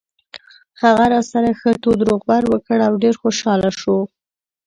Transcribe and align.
هغه 0.81 1.05
راسره 1.13 1.49
ښه 1.59 1.71
تود 1.83 1.99
روغبړ 2.07 2.41
وکړ 2.47 2.77
او 2.87 2.93
ډېر 3.03 3.15
خوشاله 3.21 3.69
شو. 3.79 3.97